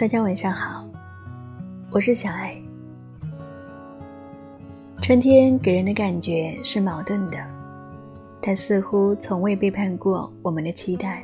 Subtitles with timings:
[0.00, 0.88] 大家晚上好，
[1.90, 2.56] 我是小爱。
[5.02, 7.36] 春天给人的感觉是矛盾的，
[8.40, 11.22] 它似乎从未背叛过我们的期待。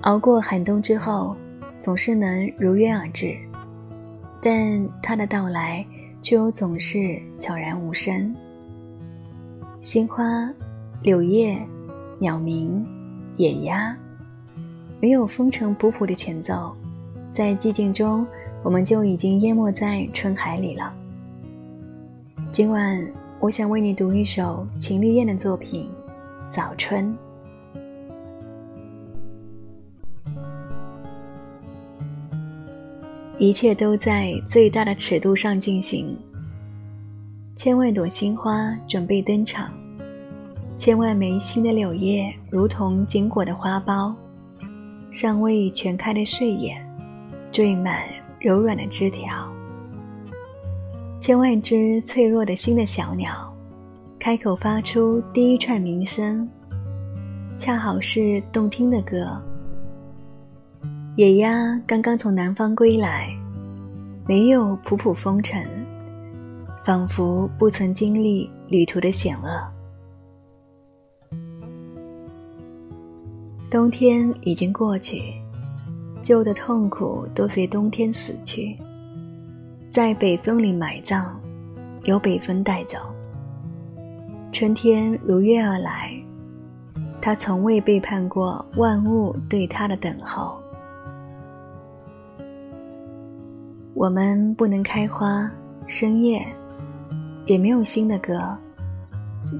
[0.00, 1.36] 熬过寒冬之后，
[1.78, 3.38] 总是能如约而至，
[4.42, 5.86] 但它的到来
[6.20, 8.34] 却又总是悄然无声。
[9.80, 10.52] 鲜花、
[11.00, 11.56] 柳叶、
[12.18, 12.84] 鸟鸣、
[13.36, 13.96] 野鸭，
[15.00, 16.76] 没有风尘仆仆的前奏。
[17.36, 18.26] 在寂静中，
[18.62, 20.90] 我们就已经淹没在春海里了。
[22.50, 23.06] 今晚，
[23.38, 25.86] 我想为你读一首秦丽燕的作品
[26.50, 27.14] 《早春》。
[33.36, 36.16] 一切都在最大的尺度上进行，
[37.54, 39.70] 千万朵新花准备登场，
[40.78, 44.14] 千万枚新的柳叶如同紧裹的花苞，
[45.10, 46.85] 尚未全开的睡眼。
[47.56, 48.06] 缀满
[48.38, 49.50] 柔软的枝条，
[51.22, 53.50] 千万只脆弱的心的小鸟，
[54.18, 56.46] 开口发出第一串鸣声，
[57.56, 59.42] 恰好是动听的歌。
[61.16, 63.34] 野鸭刚刚从南方归来，
[64.26, 65.66] 没有仆仆风尘，
[66.84, 69.66] 仿佛不曾经历旅途的险恶。
[73.70, 75.32] 冬天已经过去。
[76.26, 78.76] 旧的痛苦都随冬天死去，
[79.92, 81.36] 在北风里埋葬，
[82.02, 82.98] 由北风带走。
[84.50, 86.12] 春天如约而来，
[87.22, 90.60] 他从未背叛过万物对他的等候。
[93.94, 95.48] 我们不能开花、
[95.86, 96.44] 生叶，
[97.44, 98.58] 也没有新的歌，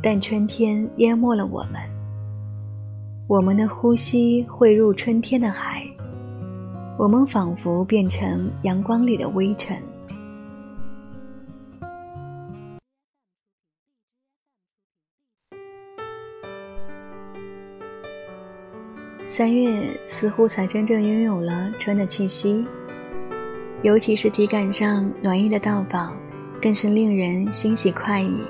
[0.03, 1.81] 但春天淹没了我们。
[3.29, 5.89] 我们的呼吸汇入春天的海。
[6.99, 9.77] 我们仿佛变成阳光里的微尘。
[19.29, 22.65] 三月似乎才真正拥有了春的气息，
[23.83, 26.17] 尤其是体感上暖意的到访，
[26.63, 28.41] 更是令人欣喜快意。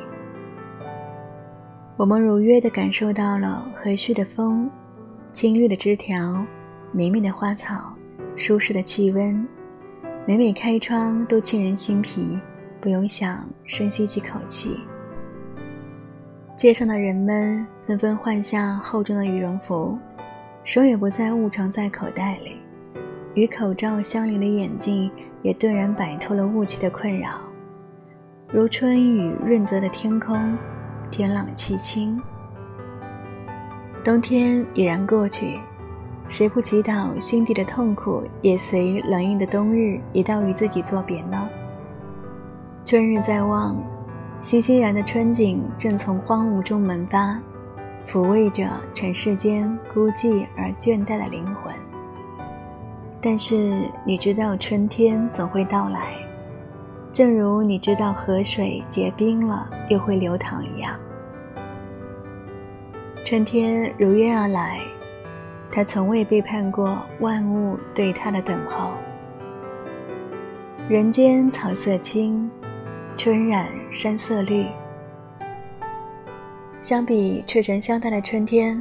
[1.97, 4.71] 我们如约的感受到了和煦的风、
[5.33, 6.47] 青绿的枝条、
[6.93, 7.96] 绵密的花草。
[8.37, 9.49] 舒适的气温，
[10.27, 12.39] 每每开窗都沁人心脾，
[12.83, 14.79] 不用想，深吸几口气。
[16.55, 19.99] 街上的人们纷纷换下厚重的羽绒服，
[20.65, 22.59] 手也不再捂藏在口袋里，
[23.33, 25.11] 与口罩相邻的眼睛
[25.41, 27.41] 也顿然摆脱了雾气的困扰，
[28.53, 30.37] 如春雨润泽的天空，
[31.11, 32.21] 天朗气清。
[34.05, 35.59] 冬天已然过去。
[36.28, 41.48] 谁不祈祷心底的痛苦也随冷硬的冬日一道与自己作别呢？
[42.84, 43.76] 春日在望，
[44.41, 47.41] 欣欣然的春景正从荒芜中萌发，
[48.09, 51.72] 抚慰着尘世间孤寂而倦怠的灵魂。
[53.20, 56.14] 但是你知道春天总会到来，
[57.12, 60.98] 正如你知道河水结冰了又会流淌一样。
[63.25, 64.81] 春天如约而来。
[65.71, 68.91] 他从未背叛过万物对他的等候。
[70.88, 72.50] 人间草色青，
[73.16, 74.66] 春染山色绿。
[76.81, 78.81] 相比赤诚相待的春天，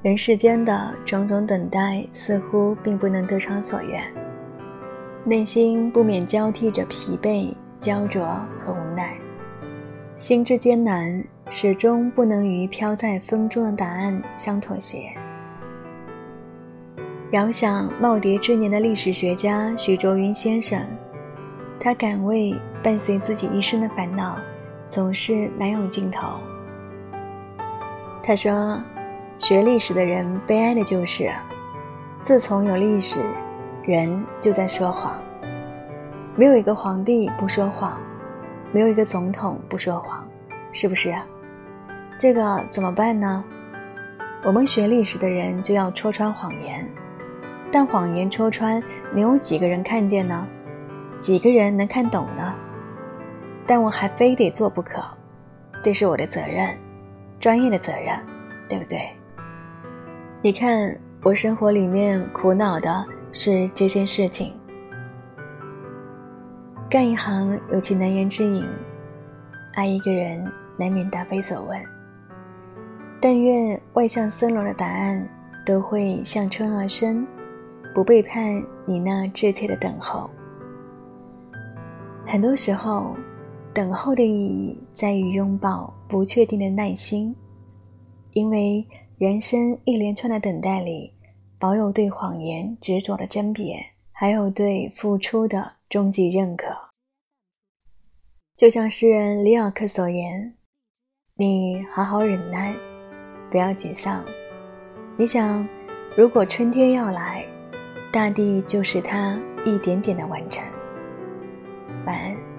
[0.00, 4.02] 人世间的种种等待似乎并不能得偿所愿，
[5.24, 8.24] 内心不免交替着疲惫、焦灼
[8.58, 9.14] 和无奈，
[10.16, 15.12] 心之艰难，始终不能与飘在风中的答案相妥协。
[17.34, 20.80] 遥想耄耋之年的历史学家许卓云先生，
[21.80, 24.38] 他敢为伴随自己一生的烦恼，
[24.86, 26.28] 总是难有尽头。
[28.22, 28.80] 他说
[29.36, 31.28] ：“学历史的人悲哀的就是，
[32.22, 33.24] 自从有历史，
[33.82, 35.20] 人就在说谎。
[36.36, 38.00] 没有一个皇帝不说谎，
[38.70, 40.24] 没有一个总统不说谎，
[40.70, 41.12] 是不是？
[42.16, 43.42] 这个怎么办呢？
[44.44, 46.88] 我们学历史的人就要戳穿谎言。”
[47.74, 48.80] 但谎言戳穿，
[49.10, 50.46] 能有几个人看见呢？
[51.20, 52.54] 几个人能看懂呢？
[53.66, 55.02] 但我还非得做不可，
[55.82, 56.70] 这是我的责任，
[57.40, 58.16] 专业的责任，
[58.68, 59.10] 对不对？
[60.40, 64.54] 你看，我生活里面苦恼的是这些事情。
[66.88, 68.64] 干一行有其难言之隐，
[69.74, 70.40] 爱一个人
[70.76, 71.84] 难免答非所问。
[73.20, 75.28] 但愿外向森罗的答案
[75.66, 77.26] 都会向春而生。
[77.94, 80.28] 不背叛你那稚切的等候。
[82.26, 83.14] 很多时候，
[83.72, 87.34] 等候的意义在于拥抱不确定的耐心，
[88.32, 88.84] 因为
[89.16, 91.12] 人生一连串的等待里，
[91.58, 93.76] 保有对谎言执着的甄别，
[94.10, 96.66] 还有对付出的终极认可。
[98.56, 100.54] 就像诗人里尔克所言
[101.36, 102.74] ：“你好好忍耐，
[103.50, 104.24] 不要沮丧。
[105.16, 105.64] 你想，
[106.16, 107.44] 如果春天要来。”
[108.14, 110.62] 大地就是它一点点的完成。
[112.06, 112.54] 晚安。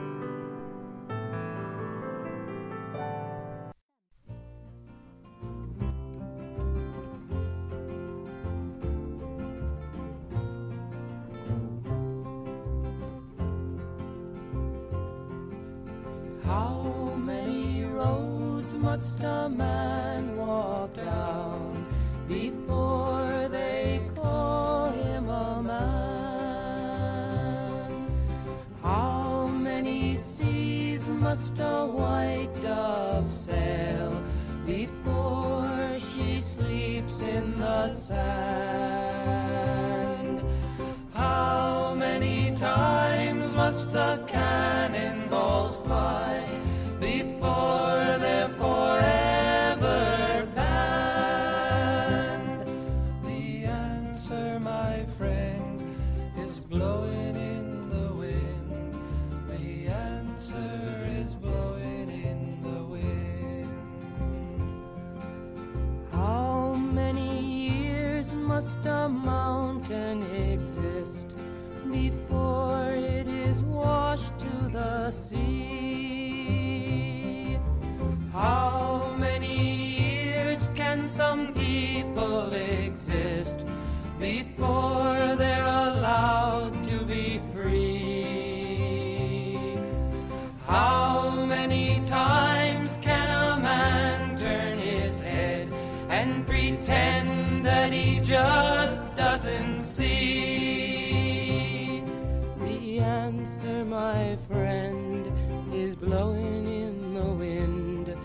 [31.87, 34.21] White dove sail
[34.63, 39.25] before she sleeps in the sand?
[41.13, 46.47] How many times must the cannonballs fly
[68.65, 71.27] must a mountain exist
[71.91, 76.39] before it is washed to the sea?
[78.33, 83.63] How many years can some people exist
[84.19, 85.84] before they're allowed
[96.75, 97.45] pretend?
[97.65, 101.23] that he just doesn't see.
[102.59, 105.33] The answer, my friend,
[105.73, 108.15] is blowing in the wind.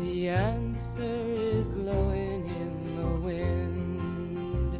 [0.00, 1.24] The answer
[1.56, 4.72] is blowing in the wind.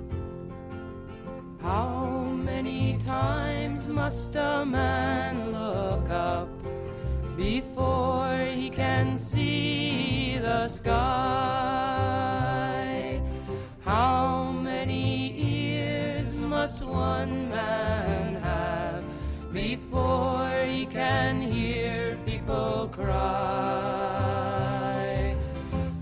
[1.63, 6.49] How many times must a man look up
[7.37, 11.70] before he can see the sky?
[17.21, 19.05] One man have
[19.53, 23.11] before he can hear people cry?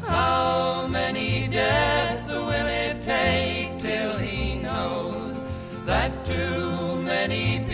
[0.00, 5.40] How many deaths will it take till he knows
[5.86, 7.67] that too many